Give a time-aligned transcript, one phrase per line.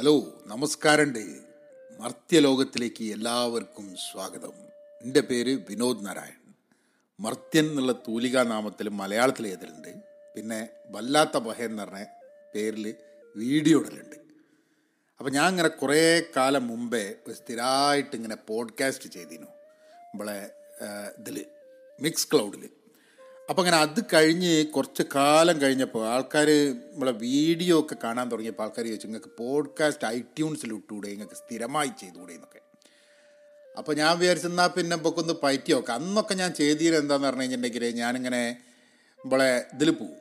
[0.00, 1.40] Hello നമസ്കാരമുണ്ട്.
[1.98, 4.52] മർത്യലോകത്തിലേക്ക് എല്ലാവർക്കും സ്വാഗതം.
[5.02, 6.54] എന്റെ പേര് വിനോദ് നാരായൺ.
[7.20, 9.88] മർത്യൻ എന്നുള്ള തൂലികാ നാമത്തിൽ മലയാളത്തിൽ എഴുതലുണ്ട്.
[10.36, 12.04] പിന്നെ വല്ലാത്ത ബഹ എന്ന് പറഞ്ഞ
[12.54, 12.94] പേരിൽ
[13.36, 14.16] വീഡിയോ ഇടലുണ്ട്.
[15.18, 19.50] അപ്പോൾ ഞാൻ ഇങ്ങനെ കുറേ കാലം മുമ്പേ ഒരു സ്ഥിരമായിട്ട് ഇങ്ങനെ പോഡ്കാസ്റ്റ് ചെയ്തിരുന്നു.
[20.04, 20.50] നമ്മളെ
[21.18, 21.46] ഇതിൽ
[22.00, 22.68] മിക്സ് ക്ലൗഡിൽ
[23.48, 26.48] അപ്പോൾ അങ്ങനെ അത് കഴിഞ്ഞ് കുറച്ച് കാലം കഴിഞ്ഞപ്പോൾ ആൾക്കാർ
[26.92, 32.32] നമ്മളെ വീഡിയോ ഒക്കെ കാണാൻ തുടങ്ങിയപ്പോൾ ആൾക്കാർ ചോദിച്ചു നിങ്ങൾക്ക് പോഡ്കാസ്റ്റ് ഐട്യൂൺസിൽ ഇട്ടുകൂടെ നിങ്ങൾക്ക് സ്ഥിരമായി ചെയ്തുകൂടെ?
[32.32, 32.60] എന്നൊക്കെ.
[33.78, 35.94] അപ്പോൾ ഞാൻ വിചാരിച്ചെന്നാൽ പിന്നെ നമുക്ക് ഒന്ന് പറ്റി നോക്കാം.
[35.94, 38.60] അന്നൊക്കെ ഞാൻ ചെയ്തിരുന്നത് എന്താന്ന് പറഞ്ഞു കഴിഞ്ഞിട്ടുണ്ടെങ്കിൽ ഞാനിങ്ങനെ
[39.24, 40.16] നമ്മളെ ഇതിൽ പോവും.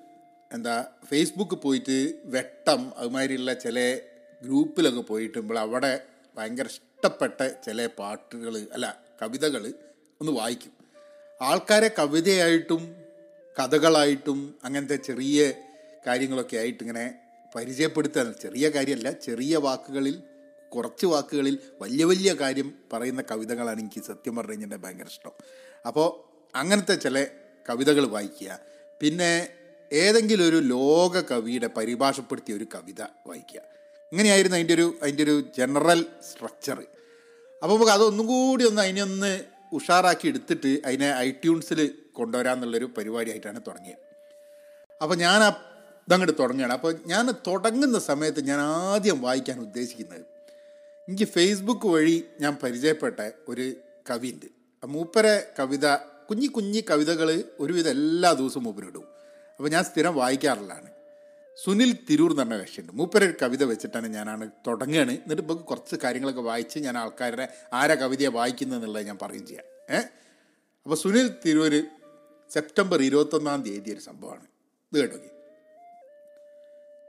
[0.53, 3.99] എന്താ ഫേസ്ബുക്ക് പോയിട്ട് വെട്ടം അതുമാതിരിയുള്ള ചില
[4.43, 6.01] ഗ്രൂപ്പിലൊക്കെ പോയിട്ട് നമ്മൾ അവിടെ
[6.37, 9.73] ഭയങ്കര ഇഷ്ടപ്പെട്ട ചില പാട്ടുകൾ അല്ല കവിതകൾ
[10.21, 10.71] ഒന്ന് വായിക്കും.
[11.41, 13.06] ആൾക്കാരെ കവിതയായിട്ടും
[13.59, 15.53] കഥകളായിട്ടും അങ്ങനത്തെ ചെറിയ
[16.07, 17.15] കാര്യങ്ങളൊക്കെ ആയിട്ട് ഇങ്ങനെ
[17.55, 20.21] പരിചയപ്പെടുത്താൻ ചെറിയ കാര്യമല്ല ചെറിയ വാക്കുകളിൽ
[20.75, 25.31] കുറച്ച് വാക്കുകളിൽ വലിയ വലിയ കാര്യം പറയുന്ന കവിതകളാണ് എനിക്ക് സത്യം പറഞ്ഞു കഴിഞ്ഞാൽ ഭയങ്കര ഇഷ്ടം.
[25.85, 26.07] അപ്പോൾ
[26.57, 27.27] അങ്ങനത്തെ ചില
[27.69, 28.59] കവിതകൾ വായിക്കുക.
[29.01, 29.49] പിന്നെ
[29.93, 33.61] ഏതെങ്കിലും ഒരു ലോക കവിയുടെ പരിഭാഷപ്പെടുത്തിയ ഒരു കവിത വായിക്കുക.
[34.11, 36.85] ഇങ്ങനെയായിരുന്നു അതിന്റെ ഒരു അതിന്റെ ഒരു ജനറൽ സ്ട്രക്ചർ
[37.63, 39.43] അപ്പോൾ നമുക്ക് അതൊന്നും കൂടി ഒന്ന് അതിനെ ഒന്ന്
[39.73, 44.03] ഉഷാറാക്കി എടുത്തിട്ട് അതിനെ ഐ ഐട്യൂൺസിൽ കൊണ്ടുവരാമെന്നുള്ളൊരു പരിപാടിയായിട്ടാണ് തുടങ്ങിയത്.
[45.01, 45.41] അപ്പോൾ ഞാൻ
[46.07, 46.73] ഇതങ്ങോട്ട് തുടങ്ങുകയാണ്.
[46.73, 50.25] അപ്പോൾ ഞാൻ തുടങ്ങുന്ന സമയത്ത് ഞാൻ ആദ്യം വായിക്കാൻ ഉദ്ദേശിക്കുന്നത്
[51.07, 53.73] എനിക്ക് ഫേസ്ബുക്ക് വഴി ഞാൻ പരിചയപ്പെട്ട ഒരു
[54.09, 54.45] കവിയുണ്ട്.
[54.85, 55.95] മൂപ്പരെ കവിത
[56.29, 59.05] കുഞ്ഞി കുഞ്ഞി കവിതകൾ ഒരുവിധം എല്ലാ ദിവസവും മൂപ്പരിടും
[59.57, 60.89] അപ്പോൾ ഞാൻ സ്ഥിരം വായിക്കാറുള്ളതാണ്.
[61.63, 65.11] സുനിൽ തിരൂർ എന്ന് പറഞ്ഞ കക്ഷിയുണ്ട് മൂപ്പര ഒരു കവിത വെച്ചിട്ടാണ് ഞാനാണ് തുടങ്ങുകയാണ്.
[65.11, 69.65] എന്നിട്ട് ഇപ്പോൾ കുറച്ച് കാര്യങ്ങളൊക്കെ വായിച്ച് ഞാൻ ആൾക്കാരുടെ ആരാ കവിതയെ വായിക്കുന്നത് എന്നുള്ളത് ഞാൻ പറയും ചെയ്യാം.
[69.95, 70.05] ഏഹ്
[70.83, 71.73] അപ്പോൾ സുനിൽ തിരൂർ
[72.49, 74.47] സെപ്റ്റംബർ ഇരുപത്തൊന്നാം തീയതി ഒരു സംഭവമാണ്.
[74.93, 75.17] ഇത് കേട്ടോ.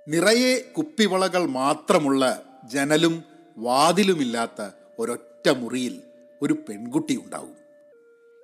[0.08, 3.25] നിറയെ കുപ്പിവളകൾ മാത്രമുള്ള ജനലും
[3.59, 6.03] വാതിലുമില്ലാത്ത ഒരൊറ്റ മുറിയിൽ
[6.43, 7.56] ഒരു പെൺകുട്ടി ഉണ്ടാവും.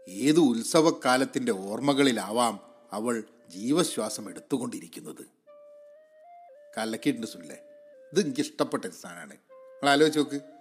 [0.09, 2.61] ഏതു ഉത്സവക്കാലത്തിന്റെ ഓർമ്മകളിലാവാം
[2.93, 5.27] അവൾ ജീവശ്വാസം എടുത്തുകൊണ്ടിരിക്കുന്നത്.
[6.79, 7.57] കലക്കിയിട്ടുണ്ട് സുല്ലേ
[8.13, 9.31] ഇത് എനിക്ക് ഇഷ്ടപ്പെട്ട ഒരു സാധനമാണ്.
[9.31, 10.54] നിങ്ങൾ ആലോചിച്ച് നോക്ക്.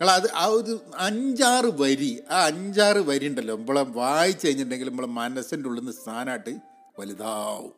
[0.00, 3.56] നിങ്ങൾ അത് ആ ഒരു അഞ്ചാറ് വരി ആ അഞ്ചാറ് വരി ഉണ്ടല്ലോ.
[3.56, 6.58] നമ്മളെ വായിച്ചു കഴിഞ്ഞിട്ടുണ്ടെങ്കിൽ നമ്മളെ മനസ്സിന്റെ ഉള്ളിൽ നിന്ന് സ്ഥാനമായിട്ട്
[6.98, 7.70] വലുതാവും.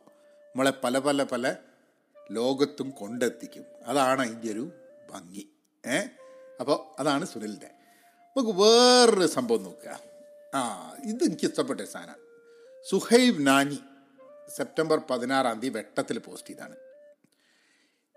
[0.46, 1.54] നമ്മളെ പല പല പല
[2.30, 3.64] ലോകത്തും കൊണ്ടെത്തിക്കും.
[3.86, 4.70] അതാണ് അതിന്റെ ഒരു
[5.10, 5.48] ഭംഗി.
[5.86, 5.98] ഏ?
[6.60, 7.70] അപ്പോൾ അതാണ് സുനിലിന്റെ.
[8.36, 10.00] നമുക്ക് വേറൊരു സംഭവം നോക്കുക
[10.54, 12.18] ആ ഇത് എനിക്ക് ഇഷ്ടപ്പെട്ട സാധനമാണ്
[12.90, 13.78] സുഹൈബ് നാനി
[14.56, 16.76] സെപ്റ്റംബർ പതിനാറാം തീയതി വെട്ടത്തിൽ പോസ്റ്റ് ചെയ്താണ്.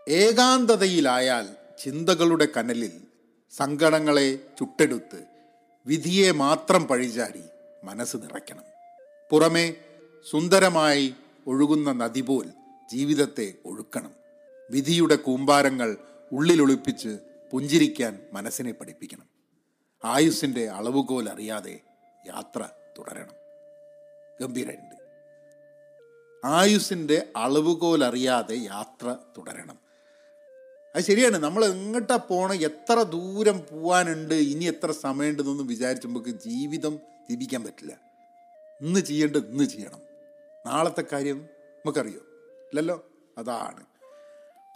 [0.09, 1.49] ഏകാന്തതയിലായാൽ
[1.83, 3.01] ചിന്തകളുടെ കനലിൽ
[3.57, 5.23] സങ്കടങ്ങളെ ചുട്ടെടുത്ത്
[5.85, 7.43] വിധിയെ മാത്രം പഴിചാരി
[7.83, 8.63] മനസ്സ് നിറയ്ക്കണം.
[9.31, 9.73] പുറമേ
[10.29, 11.15] സുന്ദരമായി
[11.47, 12.49] ഒഴുകുന്ന നദി പോൽ
[12.91, 14.11] ജീവിതത്തെ ഒഴുക്കണം.
[14.71, 15.97] വിധിയുടെ കൂമ്പാരങ്ങൾ
[16.31, 17.17] ഉള്ളിലൊളിപ്പിച്ച്
[17.51, 19.29] പുഞ്ചിരിക്കാൻ മനസ്സിനെ പഠിപ്പിക്കണം.
[20.05, 21.79] ആയുസ്സിന്റെ അളവുകോൽ അറിയാതെ
[22.27, 23.33] യാത്ര തുടരണം.
[24.41, 24.95] ഗംഭീരണ്ട്
[26.45, 29.84] ആയുസ്സിന്റെ അളവുകോൽ അറിയാതെ യാത്ര തുടരണം.
[30.95, 31.37] അത് ശരിയാണ്.
[31.37, 32.53] നമ്മൾ എങ്ങോട്ടാ പോണ?
[32.53, 34.33] എത്ര ദൂരം പോവാനുണ്ട്?
[34.33, 35.67] ഇനി എത്ര സമയമുണ്ടെന്നൊന്നും
[36.05, 37.99] നമുക്ക് ജീവിതം ജീവിക്കാൻ പറ്റില്ല.
[38.81, 39.99] ഇന്ന് ചെയ്യേണ്ടത് ഇന്ന് ചെയ്യണം.
[40.65, 42.19] നാളത്തെ കാര്യം നമുക്കറിയോ?
[42.65, 43.09] ഇല്ലല്ലോ?
[43.37, 43.83] അതാണ്.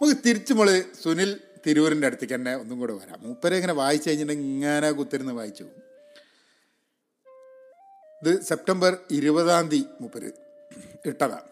[0.02, 3.18] നമുക്ക് തിരിച്ചു നമ്മൾ സുനിൽ തിരൂരിന്റെ അടുത്തേക്ക് തന്നെ ഒന്നും കൂടെ വരാം.
[3.22, 5.82] മൂപ്പരെ ഇങ്ങനെ വായിച്ചു കഴിഞ്ഞിട്ടുണ്ടെങ്കിൽ ഇങ്ങനെ കുത്തിരുന്ന് വായിച്ചു പോകും.
[8.26, 10.32] ഇത് സെപ്റ്റംബർ ഇരുപതാം തീയതി മൂപ്പര്
[11.06, 11.49] ഇട്ടതാണ്.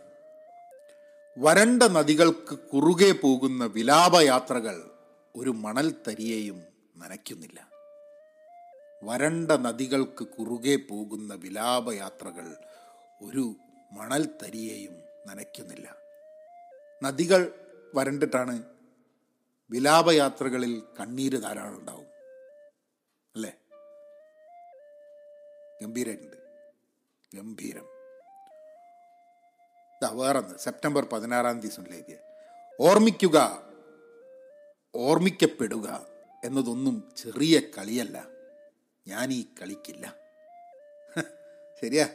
[1.40, 4.90] വരണ്ട നദികൾക്ക് കുറുകെ പോകുന്ന വിലാപയാത്രകൾ
[5.36, 6.62] ഒരു മണൽ തരിയെയും
[6.96, 7.70] നനയ്ക്കുന്നില്ല.
[9.04, 12.56] വരണ്ട നദികൾക്ക് കുറുകെ പോകുന്ന വിലാപയാത്രകൾ
[13.22, 13.54] ഒരു
[13.92, 15.96] മണൽ തരിയെയും നനയ്ക്കുന്നില്ല.
[17.02, 17.52] നദികൾ
[17.94, 18.62] വരണ്ടിട്ടാണ്
[19.70, 22.06] വിലാപയാത്രകളിൽ കണ്ണീര് ധാരാളം ഉണ്ടാവും.
[23.36, 23.52] അല്ലേ?
[25.82, 26.36] ഗംഭീരമുണ്ട്
[27.36, 27.97] ഗംഭീരം.
[30.06, 30.58] വേറൊന്ന്.
[30.58, 32.16] സെപ്റ്റംബർ പതിനാറാം തീയതി സുനിലെഴുതിയ
[32.80, 33.62] ഓർമ്മിക്കുക
[34.94, 36.06] ഓർമ്മിക്കപ്പെടുക
[36.44, 38.26] എന്നതൊന്നും ചെറിയ കളിയല്ല.
[39.06, 40.14] ഞാൻ ഈ കളിക്കില്ല.
[41.82, 42.08] ശരിയാ.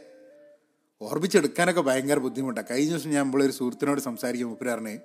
[1.01, 5.00] ഓർമ്മിച്ചെടുക്കാനൊക്കെ ഭയങ്കര ബുദ്ധിമുട്ടാണ് കഴിഞ്ഞ ദിവസം ഞാൻ നമ്മളൊരു സുഹൃത്തിനോട് സംസാരിക്കും മുപ്പരാറിന്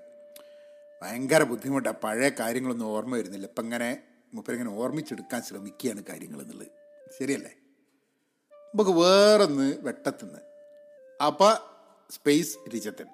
[1.02, 3.46] ഭയങ്കര ബുദ്ധിമുട്ടാണ് പഴയ കാര്യങ്ങളൊന്നും ഓർമ്മ വരുന്നില്ല.
[3.46, 4.02] ഇപ്പം ഇങ്ങനെ
[4.34, 6.68] മുപ്പരിങ്ങനെ ഓർമ്മിച്ചെടുക്കാൻ ശ്രമിക്കുകയാണ് കാര്യങ്ങൾ എന്നുള്ളത്.
[7.18, 7.50] ശരിയല്ലേ?
[8.52, 10.40] നമുക്ക് വേറൊന്ന് വെട്ടത്തുനിന്ന്.
[11.26, 11.77] അപ്പം
[12.10, 13.06] സ്പേസ് രചിതൻ.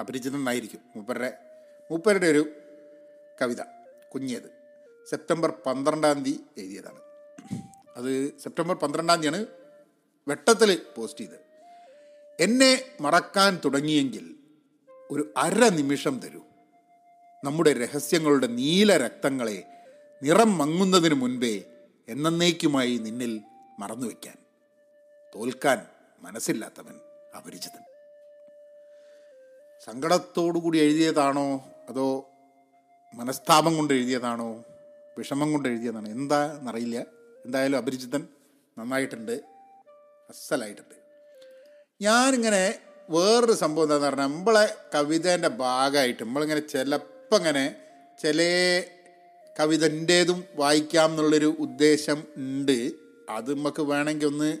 [0.00, 1.38] അപരിചിതൻ എന്നായിരിക്കും മൂപ്പരുടെ
[1.90, 2.52] മൂപ്പരുടെ ഒരു
[3.42, 3.62] കവിത
[4.14, 4.50] കുഞ്ഞേത്.
[5.10, 7.00] സെപ്റ്റംബർ പന്ത്രണ്ടാം തീയതി എഴുതിയതാണ്.
[7.96, 9.46] അത് സെപ്റ്റംബർ പന്ത്രണ്ടാം തീയതിയാണ്
[10.28, 11.40] വെട്ടത്തിൽ പോസ്റ്റ് ചെയ്തത്.
[12.40, 14.34] എന്നെ മറക്കാൻ തുടങ്ങിയെങ്കിൽ
[15.10, 16.40] ഒരു അര നിമിഷം തരൂ.
[17.44, 19.64] നമ്മുടെ രഹസ്യങ്ങളുടെ നീല രക്തങ്ങളെ
[20.22, 21.64] നിറം മങ്ങുന്നതിന് മുൻപേ
[22.08, 23.40] എന്നേക്കുമായി നിന്നിൽ
[23.78, 24.34] മറന്നു വയ്ക്കാൻ
[25.34, 25.86] തോൽക്കാൻ
[26.20, 27.00] മനസ്സില്ലാത്തവൻ
[27.36, 27.91] അപരിചിതൻ.
[29.86, 31.64] സങ്കടത്തോടുകൂടി എഴുതിയതാണോ?
[31.88, 32.28] അതോ
[33.14, 34.64] മനസ്താപം കൊണ്ട് എഴുതിയതാണോ?
[35.18, 36.08] വിഷമം കൊണ്ട് എഴുതിയതാണ്?
[36.08, 36.98] എന്താ എന്നറിയില്ല.
[37.44, 38.26] എന്തായാലും അപരിചിതൻ
[38.78, 39.32] നന്നായിട്ടുണ്ട്.
[40.30, 40.94] അസലായിട്ടുണ്ട്.
[42.02, 42.78] ഞാനിങ്ങനെ
[43.10, 47.76] വേറൊരു സംഭവം എന്താണെന്ന് പറഞ്ഞാൽ നമ്മളെ കവിതേന്റെ ഭാഗമായിട്ട് നമ്മളിങ്ങനെ ചിലപ്പോൾ ഇങ്ങനെ
[48.22, 48.42] ചില
[49.60, 52.92] കവിതന്റേതും വായിക്കാം എന്നുള്ളൊരു ഉദ്ദേശം ഉണ്ട്.
[53.28, 54.58] അത് നമുക്ക് വേണമെങ്കിൽ ഒന്ന്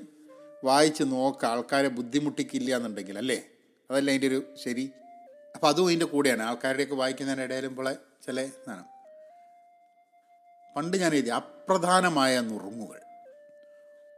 [0.64, 1.52] വായിച്ച് നോക്കാം.
[1.52, 3.42] ആൾക്കാരെ ബുദ്ധിമുട്ടിക്കില്ല എന്നുണ്ടെങ്കിൽ അല്ലേ?
[3.90, 4.90] അതല്ല അതിന്റെ ഒരു ശരി?
[5.54, 6.42] അപ്പം അതും അതിന്റെ കൂടെയാണ്.
[6.42, 7.96] ആൾക്കാരുടെയൊക്കെ വായിക്കുന്നതിനിടയിലും പോലെ
[8.26, 8.84] ചില ഇതാണ്.
[10.76, 13.00] പണ്ട് ഞാൻ എഴുതി അപ്രധാനമായ നുറുങ്ങുകൾ.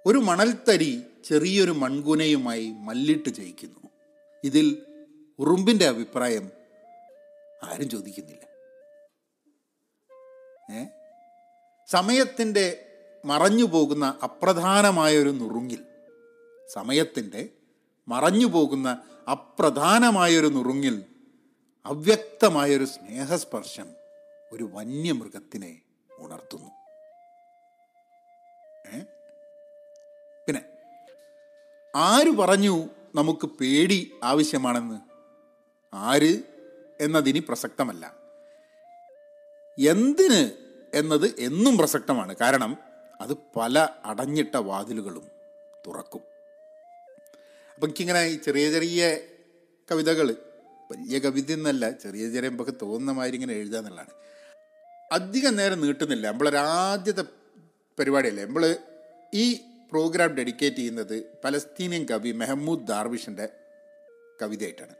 [0.07, 3.89] ഒരു മണൽത്തരി ചെറിയൊരു മൺകുനയുമായി മല്ലിട്ട് ജയിക്കുന്നു.
[4.45, 4.87] ഇതിൽ
[5.39, 6.51] ഉറുമ്പിന്റെ അഭിപ്രായം
[7.63, 8.45] ആരും ചോദിക്കുന്നില്ല.
[10.75, 10.87] ഏ?
[11.87, 12.87] സമയത്തിന്റെ
[13.25, 15.85] മറഞ്ഞു പോകുന്ന അപ്രധാനമായൊരു നുറുങ്ങിൽ
[16.73, 17.49] സമയത്തിന്റെ
[18.09, 21.05] മറഞ്ഞു പോകുന്ന അപ്രധാനമായൊരു നുറുങ്ങിൽ
[21.87, 23.95] അവ്യക്തമായൊരു സ്നേഹസ്പർശം
[24.53, 25.81] ഒരു വന്യമൃഗത്തിനെ
[26.19, 26.71] ഉണർത്തുന്നു.
[30.47, 30.65] പിന്നെ
[31.97, 35.01] ആര് പറഞ്ഞു നമുക്ക് പേടി ആവശ്യമാണെന്ന്?
[35.95, 36.43] ആര്
[37.01, 38.15] എന്നതിനി പ്രസക്തമല്ല.
[39.89, 40.53] എന്തിന്
[40.95, 42.37] എന്നത് എന്നും പ്രസക്തമാണ്.
[42.37, 42.79] കാരണം
[43.21, 45.29] അത് പല അടഞ്ഞിട്ട വാതിലുകളും
[45.87, 46.23] തുറക്കും.
[47.75, 49.19] അപ്പം എനിക്കിങ്ങനെ ചെറിയ ചെറിയ
[49.91, 50.37] കവിതകൾ
[50.91, 54.11] വലിയ കവിത എന്നല്ല ചെറിയ ചെറിയ നമുക്ക് തോന്നുന്ന മാതിരി ഇങ്ങനെ എഴുതുക എന്നുള്ളതാണ്.
[55.13, 56.31] അധികം നേരം നീട്ടുന്നില്ല.
[56.31, 57.23] നമ്മളൊരാദ്യത്തെ
[57.99, 58.45] പരിപാടിയല്ലേ?
[58.45, 58.77] നമ്മൾ
[59.35, 59.55] ഈ
[59.91, 63.49] പ്രോഗ്രാം ഡെഡിക്കേറ്റ് ചെയ്യുന്നത് പലസ്തീനിയൻ കവി മെഹമ്മൂദ് ദാർവിഷിന്റെ
[64.43, 64.95] കവിതയായിട്ടാണ്.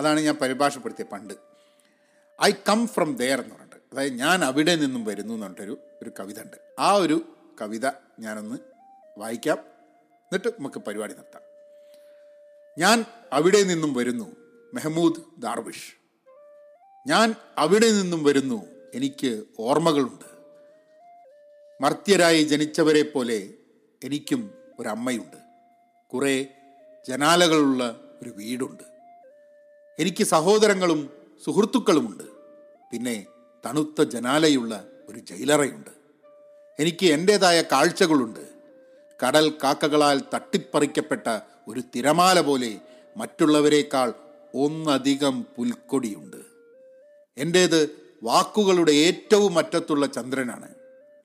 [0.00, 1.34] അതാണ് ഞാൻ പരിഭാഷപ്പെടുത്തിയ പണ്ട്.
[2.44, 3.76] ഐ കം ഫ്രം ദെയർ എന്ന് പറഞ്ഞിട്ട്.
[3.92, 6.56] അതായത് ഞാൻ അവിടെ നിന്നും വരുന്നു എന്ന് പറഞ്ഞിട്ടൊരു ഒരു കവിത ഉണ്ട്.
[6.78, 7.86] ആ ഒരു കവിത
[8.18, 8.56] ഞാനൊന്ന്
[9.18, 9.58] വായിക്കാം.
[9.58, 11.42] എന്നിട്ട് നമുക്ക് പരിപാടി നിർത്താം
[12.78, 14.39] ഞാൻ അവിടെ നിന്നും വരുന്നു.
[14.74, 15.92] Mahmoud Darwish.
[17.08, 20.24] ഞാൻ അവിടെ നിന്നും വരുന്നു എനിക്ക് ഓർമ്മകളുണ്ട്.
[21.80, 23.50] മർത്യരായി ജനിച്ചവരെ പോലെ
[24.04, 25.36] എനിക്കും ഒരമ്മയുണ്ട്.
[26.12, 26.46] കുറേ
[27.08, 28.82] ജനാലകളുള്ള ഒരു വീടുണ്ട്.
[29.98, 31.10] എനിക്ക് സഹോദരങ്ങളും
[31.44, 32.24] സുഹൃത്തുക്കളുമുണ്ട്.
[32.92, 33.26] പിന്നെ
[33.66, 35.90] തണുത്ത ജനാലയുള്ള ഒരു ജയിലറയുണ്ട്.
[36.78, 38.48] എനിക്ക് എന്റേതായ കാഴ്ചകളുണ്ട്.
[39.26, 41.38] കടൽ കാക്കകളാൽ തട്ടിപ്പറിക്കപ്പെട്ട
[41.68, 42.78] ഒരു തിരമാല പോലെ
[43.16, 44.14] മറ്റുള്ളവരെക്കാൾ
[44.54, 46.36] ഒന്നധികം പുൽക്കൊടിയുണ്ട്.
[47.38, 50.74] എന്റേത് വാക്കുകളുടെ ഏറ്റവും അറ്റത്തുള്ള ചന്ദ്രനാണ്.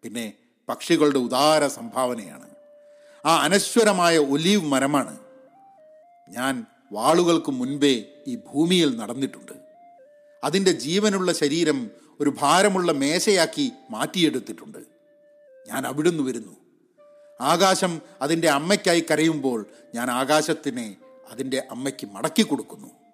[0.04, 0.34] പിന്നെ
[0.70, 2.50] പക്ഷികളുടെ ഉദാര സംഭാവനയാണ്.
[3.26, 5.18] ആ അനശ്വരമായ ഒലീവ് മരമാണ്.
[6.30, 9.52] ഞാൻ വാളുകൾക്ക് മുൻപേ ഈ ഭൂമിയിൽ നടന്നിട്ടുണ്ട്.
[10.44, 14.78] അതിന്റെ ജീവനുള്ള ശരീരം ഒരു ഭാരമുള്ള മേശയാക്കി മാറ്റിയെടുത്തിട്ടുണ്ട്.
[15.68, 16.56] ഞാൻ അവിടുന്ന് വരുന്നു.
[17.42, 20.96] ആകാശം അതിന്റെ അമ്മയ്ക്കായി കരയുമ്പോൾ ഞാൻ ആകാശത്തിനെ
[21.32, 23.05] അതിന്റെ അമ്മയ്ക്ക് മടക്കി കൊടുക്കുന്നു.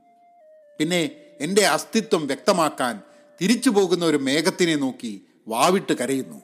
[0.79, 3.01] പിന്നെ എന്റെ അസ്തിത്വം വ്യക്തമാക്കാൻ
[3.41, 6.41] തിരിച്ചു പോകുന്ന ഒരു മേഘത്തിനെ നോക്കി വാവിട്ട് കരയുന്നു.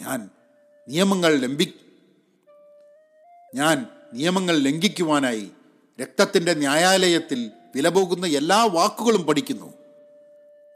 [0.00, 0.30] ഞാൻ
[0.88, 1.74] നിയമങ്ങൾ ലംബി
[3.54, 5.50] ഞാൻ നിയമങ്ങൾ ലംഘിക്കുവാനായി
[6.02, 9.74] രക്തത്തിന്റെ ന്യായാലയത്തിൽ വിലപോകുന്ന എല്ലാ വാക്കുകളും പഠിക്കുന്നു.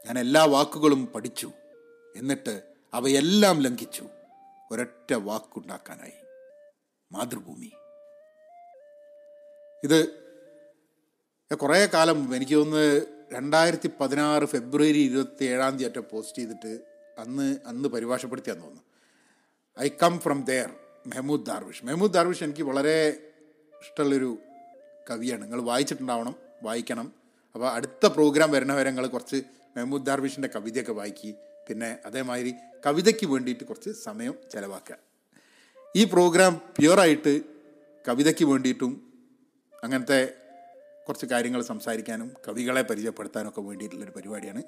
[0.05, 1.51] ഞാൻ എല്ലാ വാക്കുകളും പഠിച്ചു.
[2.15, 2.61] എന്നിട്ട്
[2.93, 4.05] അവയെല്ലാം ലംഘിച്ചു.
[4.71, 6.13] ഒരൊറ്റ വാക്കുണ്ടാക്കാനായി.
[7.11, 7.71] മാതൃഭൂമി.
[9.83, 10.28] ഇത്
[11.57, 13.01] കുറേ കാലം മുമ്പ് എനിക്ക് തോന്നുന്നു
[13.33, 16.79] രണ്ടായിരത്തി പതിനാറ് ഫെബ്രുവരി ഇരുപത്തി ഏഴാം തീയതി ഒറ്റ പോസ്റ്റ് ചെയ്തിട്ട്
[17.17, 18.85] അന്ന് അന്ന് പരിഭാഷപ്പെടുത്തിയാന്ന് തോന്നുന്നു.
[19.79, 20.69] I come from there
[21.07, 21.85] Mahmoud Darwish.
[21.85, 23.07] Mahmoud Darwish എനിക്ക് വളരെ
[23.81, 24.37] ഇഷ്ടമുള്ളൊരു
[25.09, 25.43] കവിയാണ്.
[25.43, 27.13] നിങ്ങൾ വായിച്ചിട്ടുണ്ടാവണം വായിക്കണം.
[27.55, 29.35] അപ്പോൾ അടുത്ത പ്രോഗ്രാം വരുന്ന വരെ നിങ്ങൾ കുറച്ച്
[29.75, 31.33] മെഹമ്മൂദ് ദാർവിഷിന്റെ കവിതയൊക്കെ വായിക്കി
[31.69, 32.53] പിന്നെ അതേമാതിരി
[32.85, 34.97] കവിതയ്ക്ക് വേണ്ടിയിട്ട് കുറച്ച് സമയം ചിലവാക്കുക.
[35.95, 37.41] ഈ പ്രോഗ്രാം പ്യുവറായിട്ട്
[38.07, 39.13] കവിതയ്ക്ക് വേണ്ടിയിട്ടും
[39.83, 40.48] അങ്ങനത്തെ
[41.09, 44.63] കുറച്ച് കാര്യങ്ങൾ സംസാരിക്കാനും കവികളെ പരിചയപ്പെടുത്താനൊക്കെ വേണ്ടിയിട്ടുള്ളൊരു പരിപാടിയാണ്.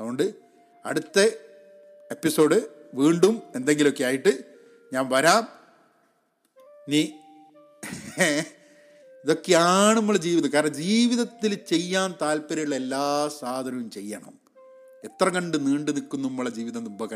[0.00, 0.34] അതുകൊണ്ട്
[0.86, 1.20] അടുത്ത
[2.10, 2.62] എപ്പിസോഡ്
[2.94, 4.44] വീണ്ടും എന്തെങ്കിലുമൊക്കെ ആയിട്ട്
[4.92, 5.48] ഞാൻ വരാം.
[6.88, 7.08] നീ
[9.24, 10.50] ഇതൊക്കെയാണ് നമ്മൾ ജീവിതം.
[10.54, 14.40] കാരണം ജീവിതത്തിൽ ചെയ്യാൻ താല്പര്യമുള്ള എല്ലാ സാധനവും ചെയ്യണം.
[15.04, 17.10] എത്ര കണ്ട് നീണ്ടു നിൽക്കുന്നു നമ്മളെ ജീവിതം മുമ്പ്